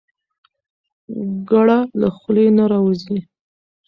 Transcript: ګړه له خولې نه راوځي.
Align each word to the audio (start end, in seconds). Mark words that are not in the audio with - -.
ګړه 1.49 1.77
له 1.99 2.07
خولې 2.17 2.47
نه 2.57 2.63
راوځي. 2.71 3.19